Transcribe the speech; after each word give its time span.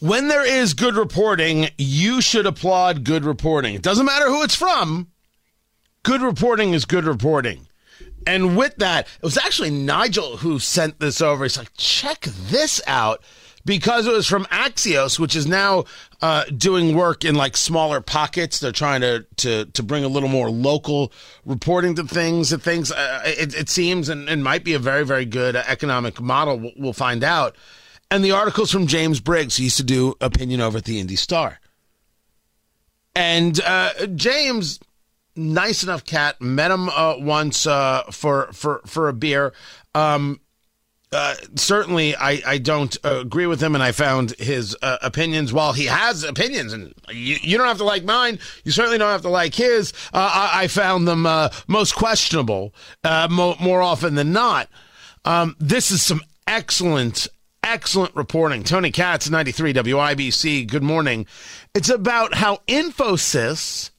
When 0.00 0.28
there 0.28 0.46
is 0.46 0.74
good 0.74 0.94
reporting, 0.94 1.68
you 1.76 2.20
should 2.20 2.46
applaud 2.46 3.04
good 3.04 3.24
reporting. 3.24 3.74
It 3.74 3.82
doesn't 3.82 4.06
matter 4.06 4.26
who 4.26 4.42
it's 4.42 4.54
from. 4.54 5.08
Good 6.04 6.22
reporting 6.22 6.72
is 6.72 6.84
good 6.84 7.04
reporting. 7.04 7.66
And 8.26 8.56
with 8.56 8.76
that, 8.76 9.06
it 9.06 9.22
was 9.22 9.38
actually 9.38 9.70
Nigel 9.70 10.36
who 10.38 10.58
sent 10.58 11.00
this 11.00 11.20
over. 11.20 11.44
He's 11.44 11.58
like, 11.58 11.72
check 11.76 12.20
this 12.22 12.80
out 12.86 13.22
because 13.64 14.06
it 14.06 14.12
was 14.12 14.26
from 14.26 14.44
Axios, 14.46 15.18
which 15.18 15.34
is 15.34 15.46
now 15.46 15.84
uh, 16.22 16.44
doing 16.44 16.94
work 16.94 17.24
in 17.24 17.34
like 17.34 17.56
smaller 17.56 18.00
pockets. 18.00 18.60
They're 18.60 18.70
trying 18.70 19.00
to 19.00 19.26
to 19.36 19.64
to 19.66 19.82
bring 19.82 20.04
a 20.04 20.08
little 20.08 20.28
more 20.28 20.50
local 20.50 21.12
reporting 21.44 21.94
to 21.96 22.04
things. 22.04 22.52
And 22.52 22.62
things 22.62 22.92
uh, 22.92 23.22
it, 23.24 23.54
it, 23.54 23.68
seems 23.68 24.08
and, 24.08 24.28
and 24.28 24.44
might 24.44 24.62
be 24.62 24.74
a 24.74 24.78
very 24.78 25.04
very 25.04 25.24
good 25.24 25.56
economic 25.56 26.20
model. 26.20 26.58
We'll, 26.58 26.72
we'll 26.76 26.92
find 26.92 27.24
out. 27.24 27.56
And 28.10 28.24
the 28.24 28.32
articles 28.32 28.70
from 28.70 28.86
James 28.86 29.20
Briggs, 29.20 29.56
He 29.56 29.64
used 29.64 29.76
to 29.76 29.84
do 29.84 30.14
opinion 30.20 30.60
over 30.60 30.78
at 30.78 30.84
the 30.84 30.98
Indy 30.98 31.16
Star. 31.16 31.60
And 33.14 33.60
uh, 33.60 34.06
James 34.14 34.80
nice 35.38 35.82
enough 35.82 36.04
cat. 36.04 36.40
Met 36.42 36.70
him 36.70 36.88
uh, 36.88 37.14
once 37.18 37.66
uh, 37.66 38.02
for 38.10 38.52
for 38.52 38.82
for 38.84 39.08
a 39.08 39.12
beer. 39.12 39.54
Um, 39.94 40.40
uh, 41.10 41.34
certainly, 41.54 42.14
I, 42.14 42.42
I 42.46 42.58
don't 42.58 42.94
agree 43.02 43.46
with 43.46 43.62
him, 43.62 43.74
and 43.74 43.82
I 43.82 43.92
found 43.92 44.32
his 44.32 44.76
uh, 44.82 44.98
opinions. 45.00 45.54
While 45.54 45.72
he 45.72 45.86
has 45.86 46.22
opinions, 46.22 46.74
and 46.74 46.92
you, 47.08 47.36
you 47.40 47.56
don't 47.56 47.66
have 47.66 47.78
to 47.78 47.84
like 47.84 48.04
mine, 48.04 48.38
you 48.62 48.72
certainly 48.72 48.98
don't 48.98 49.10
have 49.10 49.22
to 49.22 49.30
like 49.30 49.54
his. 49.54 49.94
Uh, 50.12 50.50
I, 50.52 50.64
I, 50.64 50.66
found 50.68 51.08
them 51.08 51.22
most 51.66 51.94
questionable 51.94 52.74
mo- 53.04 53.56
more 53.58 53.80
often 53.80 54.16
than 54.16 54.32
not. 54.32 54.68
Um, 55.24 55.56
this 55.58 55.90
is 55.90 56.02
some 56.02 56.20
excellent, 56.46 57.26
excellent 57.62 58.14
reporting. 58.16 58.64
Tony 58.64 58.90
Katz, 58.90 59.30
93 59.30 59.72
WIBC. 59.74 60.68
Good 60.68 60.82
morning. 60.82 61.26
It's 61.74 61.90
about 61.90 62.34
how 62.34 62.58
Infosys 62.66 63.90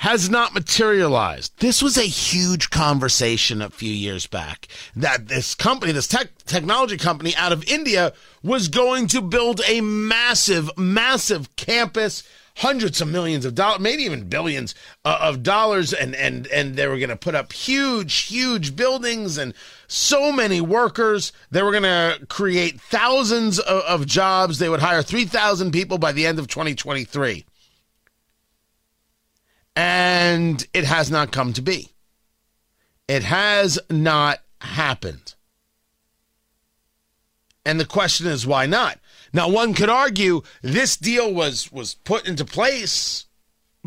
has 0.00 0.30
not 0.30 0.54
materialized. 0.54 1.52
This 1.58 1.82
was 1.82 1.98
a 1.98 2.04
huge 2.04 2.70
conversation 2.70 3.60
a 3.60 3.68
few 3.68 3.92
years 3.92 4.26
back 4.26 4.66
that 4.96 5.28
this 5.28 5.54
company, 5.54 5.92
this 5.92 6.08
tech 6.08 6.28
technology 6.46 6.96
company 6.96 7.36
out 7.36 7.52
of 7.52 7.62
India 7.64 8.14
was 8.42 8.68
going 8.68 9.08
to 9.08 9.20
build 9.20 9.60
a 9.68 9.82
massive, 9.82 10.70
massive 10.78 11.54
campus, 11.56 12.22
hundreds 12.56 13.00
of 13.00 13.08
millions 13.08 13.44
of 13.44 13.54
dollars, 13.54 13.80
maybe 13.80 14.02
even 14.02 14.28
billions 14.28 14.74
uh, 15.04 15.18
of 15.20 15.42
dollars 15.42 15.92
and 15.92 16.14
and 16.14 16.46
and 16.48 16.76
they 16.76 16.86
were 16.86 16.98
going 16.98 17.08
to 17.10 17.16
put 17.16 17.34
up 17.34 17.52
huge, 17.52 18.14
huge 18.22 18.76
buildings 18.76 19.38
and 19.38 19.54
so 19.86 20.30
many 20.32 20.60
workers. 20.60 21.32
They 21.50 21.62
were 21.62 21.72
going 21.72 21.82
to 21.82 22.26
create 22.26 22.80
thousands 22.80 23.58
of, 23.58 23.82
of 23.82 24.06
jobs. 24.06 24.58
They 24.58 24.68
would 24.68 24.80
hire 24.80 25.02
3,000 25.02 25.72
people 25.72 25.98
by 25.98 26.12
the 26.12 26.26
end 26.26 26.38
of 26.38 26.48
2023 26.48 27.44
and 29.76 30.66
it 30.74 30.84
has 30.84 31.10
not 31.10 31.32
come 31.32 31.52
to 31.54 31.62
be. 31.62 31.92
It 33.08 33.22
has 33.24 33.78
not 33.88 34.40
happened. 34.60 35.34
And 37.64 37.80
the 37.80 37.86
question 37.86 38.26
is 38.26 38.46
why 38.46 38.66
not? 38.66 38.99
Now 39.32 39.48
one 39.48 39.74
could 39.74 39.88
argue 39.88 40.42
this 40.62 40.96
deal 40.96 41.32
was 41.32 41.70
was 41.70 41.94
put 41.94 42.26
into 42.26 42.44
place 42.44 43.26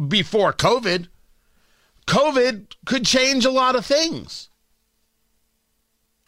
before 0.07 0.53
COVID. 0.53 1.07
COVID 2.07 2.75
could 2.85 3.05
change 3.05 3.45
a 3.45 3.51
lot 3.51 3.75
of 3.75 3.85
things. 3.85 4.49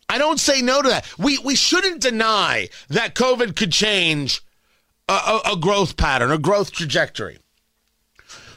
I 0.07 0.17
don't 0.17 0.39
say 0.39 0.61
no 0.61 0.81
to 0.81 0.89
that. 0.89 1.07
We 1.17 1.37
we 1.39 1.55
shouldn't 1.55 2.01
deny 2.01 2.69
that 2.89 3.15
COVID 3.15 3.55
could 3.55 3.71
change 3.71 4.41
a, 5.07 5.13
a, 5.13 5.41
a 5.53 5.57
growth 5.57 5.97
pattern, 5.97 6.31
a 6.31 6.37
growth 6.37 6.71
trajectory. 6.71 7.39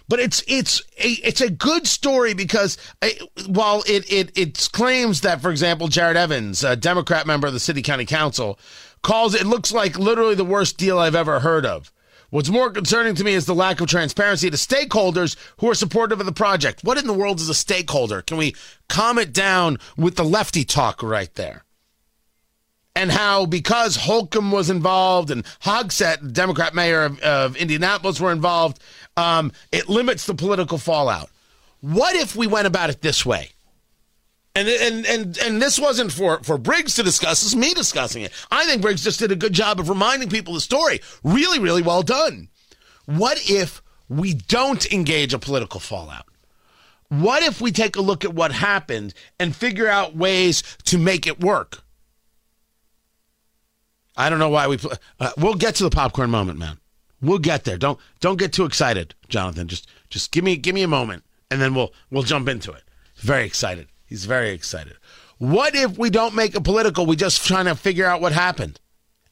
But 0.08 0.20
it's 0.20 0.42
it's 0.48 0.80
a, 0.98 1.10
it's 1.26 1.42
a 1.42 1.50
good 1.50 1.86
story 1.86 2.32
because 2.32 2.78
uh, 3.02 3.08
while 3.46 3.82
it, 3.86 4.10
it 4.10 4.36
it 4.36 4.68
claims 4.72 5.20
that, 5.20 5.42
for 5.42 5.50
example, 5.50 5.88
Jared 5.88 6.16
Evans, 6.16 6.64
a 6.64 6.76
Democrat 6.76 7.26
member 7.26 7.46
of 7.46 7.52
the 7.52 7.60
City 7.60 7.82
County 7.82 8.06
Council, 8.06 8.58
calls 9.02 9.34
it 9.34 9.46
looks 9.46 9.70
like 9.70 9.98
literally 9.98 10.34
the 10.34 10.44
worst 10.44 10.78
deal 10.78 10.98
I've 10.98 11.14
ever 11.14 11.40
heard 11.40 11.66
of. 11.66 11.92
What's 12.30 12.50
more 12.50 12.70
concerning 12.70 13.14
to 13.14 13.24
me 13.24 13.32
is 13.32 13.46
the 13.46 13.54
lack 13.54 13.80
of 13.80 13.86
transparency 13.86 14.50
to 14.50 14.56
stakeholders 14.56 15.36
who 15.58 15.70
are 15.70 15.74
supportive 15.74 16.20
of 16.20 16.26
the 16.26 16.32
project. 16.32 16.84
What 16.84 16.98
in 16.98 17.06
the 17.06 17.14
world 17.14 17.40
is 17.40 17.48
a 17.48 17.54
stakeholder? 17.54 18.20
Can 18.20 18.36
we 18.36 18.54
calm 18.88 19.18
it 19.18 19.32
down 19.32 19.78
with 19.96 20.16
the 20.16 20.24
lefty 20.24 20.64
talk 20.64 21.02
right 21.02 21.34
there? 21.36 21.64
And 22.98 23.12
how 23.12 23.46
because 23.46 23.94
Holcomb 23.94 24.50
was 24.50 24.70
involved 24.70 25.30
and 25.30 25.44
Hogsett, 25.60 26.32
Democrat 26.32 26.74
mayor 26.74 27.04
of, 27.04 27.20
of 27.20 27.56
Indianapolis, 27.56 28.20
were 28.20 28.32
involved, 28.32 28.82
um, 29.16 29.52
it 29.70 29.88
limits 29.88 30.26
the 30.26 30.34
political 30.34 30.78
fallout. 30.78 31.30
What 31.80 32.16
if 32.16 32.34
we 32.34 32.48
went 32.48 32.66
about 32.66 32.90
it 32.90 33.00
this 33.00 33.24
way? 33.24 33.50
And, 34.56 34.66
and 34.68 35.06
and 35.06 35.38
and 35.38 35.62
this 35.62 35.78
wasn't 35.78 36.10
for 36.10 36.42
for 36.42 36.58
Briggs 36.58 36.96
to 36.96 37.04
discuss. 37.04 37.44
Is 37.44 37.54
me 37.54 37.72
discussing 37.74 38.22
it. 38.22 38.32
I 38.50 38.66
think 38.66 38.82
Briggs 38.82 39.04
just 39.04 39.20
did 39.20 39.30
a 39.30 39.36
good 39.36 39.52
job 39.52 39.78
of 39.78 39.88
reminding 39.88 40.30
people 40.30 40.54
the 40.54 40.60
story. 40.60 41.00
Really, 41.22 41.60
really 41.60 41.82
well 41.82 42.02
done. 42.02 42.48
What 43.04 43.38
if 43.48 43.80
we 44.08 44.34
don't 44.34 44.90
engage 44.92 45.32
a 45.32 45.38
political 45.38 45.78
fallout? 45.78 46.26
What 47.08 47.44
if 47.44 47.60
we 47.60 47.70
take 47.70 47.94
a 47.94 48.00
look 48.00 48.24
at 48.24 48.34
what 48.34 48.50
happened 48.50 49.14
and 49.38 49.54
figure 49.54 49.86
out 49.86 50.16
ways 50.16 50.64
to 50.86 50.98
make 50.98 51.28
it 51.28 51.38
work? 51.38 51.84
I 54.18 54.28
don't 54.28 54.40
know 54.40 54.48
why 54.48 54.66
we. 54.66 54.76
Pl- 54.76 54.92
uh, 55.20 55.30
we'll 55.38 55.54
get 55.54 55.76
to 55.76 55.84
the 55.84 55.90
popcorn 55.90 56.28
moment, 56.28 56.58
man. 56.58 56.78
We'll 57.22 57.38
get 57.38 57.64
there. 57.64 57.78
Don't 57.78 57.98
don't 58.20 58.38
get 58.38 58.52
too 58.52 58.64
excited, 58.64 59.14
Jonathan. 59.28 59.68
Just 59.68 59.88
just 60.10 60.32
give 60.32 60.44
me 60.44 60.56
give 60.56 60.74
me 60.74 60.82
a 60.82 60.88
moment, 60.88 61.22
and 61.50 61.60
then 61.60 61.72
we'll 61.74 61.92
we'll 62.10 62.24
jump 62.24 62.48
into 62.48 62.72
it. 62.72 62.82
Very 63.16 63.44
excited. 63.44 63.88
He's 64.06 64.24
very 64.24 64.50
excited. 64.50 64.96
What 65.38 65.76
if 65.76 65.96
we 65.96 66.10
don't 66.10 66.34
make 66.34 66.56
it 66.56 66.64
political? 66.64 67.06
We 67.06 67.14
just 67.14 67.46
trying 67.46 67.66
to 67.66 67.76
figure 67.76 68.06
out 68.06 68.20
what 68.20 68.32
happened, 68.32 68.80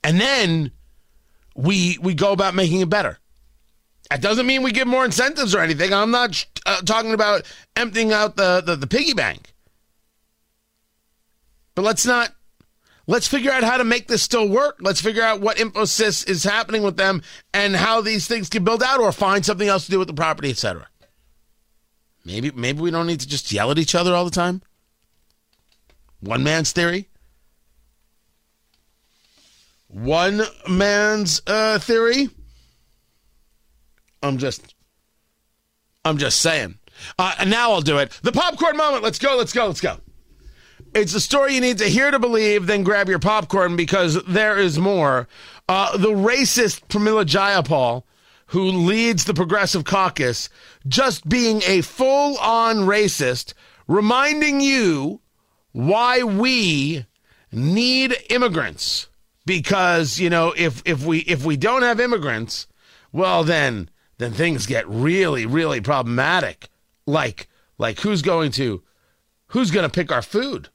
and 0.04 0.20
then 0.20 0.70
we 1.56 1.98
we 2.00 2.14
go 2.14 2.30
about 2.30 2.54
making 2.54 2.80
it 2.80 2.88
better. 2.88 3.18
That 4.10 4.22
doesn't 4.22 4.46
mean 4.46 4.62
we 4.62 4.70
give 4.70 4.86
more 4.86 5.04
incentives 5.04 5.52
or 5.52 5.58
anything. 5.58 5.92
I'm 5.92 6.12
not 6.12 6.46
uh, 6.64 6.80
talking 6.82 7.12
about 7.12 7.42
emptying 7.74 8.12
out 8.12 8.36
the, 8.36 8.62
the 8.64 8.76
the 8.76 8.86
piggy 8.86 9.14
bank. 9.14 9.52
But 11.74 11.82
let's 11.82 12.06
not 12.06 12.32
Let's 13.08 13.28
figure 13.28 13.52
out 13.52 13.62
how 13.62 13.76
to 13.76 13.84
make 13.84 14.08
this 14.08 14.22
still 14.22 14.48
work. 14.48 14.78
Let's 14.80 15.00
figure 15.00 15.22
out 15.22 15.40
what 15.40 15.58
Infosys 15.58 16.28
is 16.28 16.42
happening 16.42 16.82
with 16.82 16.96
them 16.96 17.22
and 17.54 17.76
how 17.76 18.00
these 18.00 18.26
things 18.26 18.48
can 18.48 18.64
build 18.64 18.82
out 18.82 19.00
or 19.00 19.12
find 19.12 19.46
something 19.46 19.68
else 19.68 19.84
to 19.84 19.92
do 19.92 19.98
with 19.98 20.08
the 20.08 20.14
property, 20.14 20.50
etc. 20.50 20.88
Maybe 22.24 22.50
maybe 22.50 22.80
we 22.80 22.90
don't 22.90 23.06
need 23.06 23.20
to 23.20 23.28
just 23.28 23.52
yell 23.52 23.70
at 23.70 23.78
each 23.78 23.94
other 23.94 24.12
all 24.12 24.24
the 24.24 24.32
time. 24.32 24.60
One 26.20 26.42
man's 26.42 26.72
theory. 26.72 27.08
One 29.86 30.42
man's 30.68 31.40
uh, 31.46 31.78
theory. 31.78 32.28
I'm 34.20 34.38
just 34.38 34.74
I'm 36.04 36.18
just 36.18 36.40
saying. 36.40 36.78
Uh, 37.18 37.34
and 37.38 37.50
now 37.50 37.70
I'll 37.70 37.82
do 37.82 37.98
it. 37.98 38.18
The 38.22 38.32
popcorn 38.32 38.76
moment. 38.76 39.04
Let's 39.04 39.20
go. 39.20 39.36
Let's 39.36 39.52
go. 39.52 39.66
Let's 39.68 39.80
go. 39.80 39.98
It's 40.96 41.12
a 41.12 41.20
story 41.20 41.54
you 41.54 41.60
need 41.60 41.76
to 41.76 41.90
hear 41.90 42.10
to 42.10 42.18
believe, 42.18 42.66
then 42.66 42.82
grab 42.82 43.06
your 43.10 43.18
popcorn 43.18 43.76
because 43.76 44.24
there 44.24 44.56
is 44.56 44.78
more. 44.78 45.28
Uh, 45.68 45.94
the 45.98 46.08
racist 46.08 46.88
Pramila 46.88 47.26
Jayapal, 47.26 48.04
who 48.46 48.64
leads 48.64 49.26
the 49.26 49.34
Progressive 49.34 49.84
Caucus, 49.84 50.48
just 50.88 51.28
being 51.28 51.60
a 51.66 51.82
full 51.82 52.38
on 52.38 52.76
racist, 52.76 53.52
reminding 53.86 54.62
you 54.62 55.20
why 55.72 56.22
we 56.22 57.04
need 57.52 58.16
immigrants. 58.30 59.08
Because, 59.44 60.18
you 60.18 60.30
know, 60.30 60.54
if, 60.56 60.80
if 60.86 61.04
we 61.04 61.18
if 61.18 61.44
we 61.44 61.58
don't 61.58 61.82
have 61.82 62.00
immigrants, 62.00 62.68
well 63.12 63.44
then 63.44 63.90
then 64.16 64.32
things 64.32 64.64
get 64.64 64.88
really, 64.88 65.44
really 65.44 65.82
problematic. 65.82 66.70
Like 67.04 67.48
like 67.76 68.00
who's 68.00 68.22
going 68.22 68.50
to 68.52 68.82
who's 69.48 69.70
going 69.70 69.84
to 69.84 69.92
pick 69.92 70.10
our 70.10 70.22
food? 70.22 70.70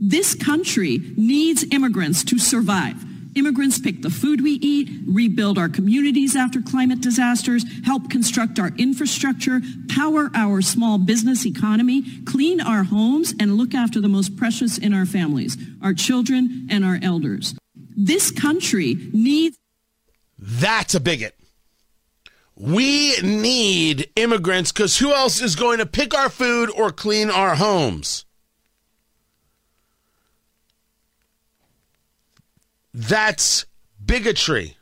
This 0.00 0.34
country 0.34 1.00
needs 1.16 1.64
immigrants 1.70 2.24
to 2.24 2.38
survive. 2.38 2.96
Immigrants 3.34 3.78
pick 3.78 4.02
the 4.02 4.10
food 4.10 4.42
we 4.42 4.52
eat, 4.60 4.90
rebuild 5.06 5.56
our 5.56 5.68
communities 5.68 6.36
after 6.36 6.60
climate 6.60 7.00
disasters, 7.00 7.64
help 7.84 8.10
construct 8.10 8.58
our 8.58 8.72
infrastructure, 8.76 9.60
power 9.88 10.30
our 10.34 10.60
small 10.60 10.98
business 10.98 11.46
economy, 11.46 12.02
clean 12.26 12.60
our 12.60 12.82
homes, 12.82 13.32
and 13.40 13.56
look 13.56 13.74
after 13.74 14.00
the 14.00 14.08
most 14.08 14.36
precious 14.36 14.76
in 14.76 14.92
our 14.92 15.06
families, 15.06 15.56
our 15.82 15.94
children 15.94 16.66
and 16.68 16.84
our 16.84 16.98
elders. 17.02 17.54
This 17.74 18.30
country 18.30 18.96
needs. 19.12 19.56
That's 20.38 20.94
a 20.94 21.00
bigot. 21.00 21.34
We 22.54 23.16
need 23.22 24.10
immigrants 24.14 24.72
because 24.72 24.98
who 24.98 25.12
else 25.12 25.40
is 25.40 25.56
going 25.56 25.78
to 25.78 25.86
pick 25.86 26.14
our 26.14 26.28
food 26.28 26.70
or 26.70 26.90
clean 26.90 27.30
our 27.30 27.54
homes? 27.54 28.26
That's 33.08 33.66
bigotry. 34.04 34.76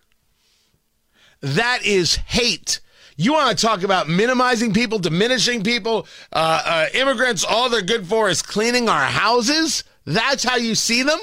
That 1.41 1.81
is 1.85 2.17
hate. 2.17 2.81
You 3.17 3.33
want 3.33 3.57
to 3.57 3.67
talk 3.67 3.83
about 3.83 4.09
minimizing 4.09 4.75
people, 4.75 4.99
diminishing 4.99 5.63
people, 5.63 6.07
uh, 6.33 6.63
uh, 6.65 6.87
immigrants, 6.95 7.45
all 7.45 7.69
they're 7.69 7.83
good 7.83 8.07
for 8.07 8.29
is 8.29 8.43
cleaning 8.43 8.89
our 8.89 9.05
houses? 9.05 9.85
That's 10.05 10.45
how 10.45 10.57
you 10.57 10.75
see 10.75 11.03
them? 11.03 11.19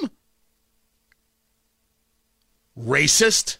Racist? 2.78 3.58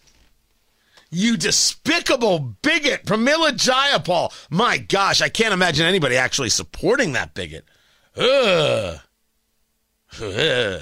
You 1.10 1.36
despicable 1.36 2.56
bigot, 2.62 3.06
Pramila 3.06 3.52
Jayapal. 3.52 4.32
My 4.50 4.78
gosh, 4.78 5.22
I 5.22 5.28
can't 5.28 5.54
imagine 5.54 5.86
anybody 5.86 6.16
actually 6.16 6.50
supporting 6.50 7.12
that 7.12 7.34
bigot. 7.34 7.64
Ugh. 8.16 8.98
Ugh. 10.20 10.80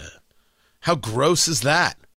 How 0.80 0.94
gross 0.94 1.48
is 1.48 1.60
that? 1.62 1.96